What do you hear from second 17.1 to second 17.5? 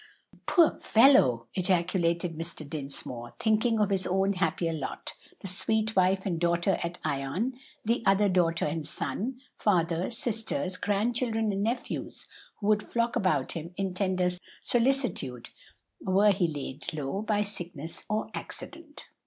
by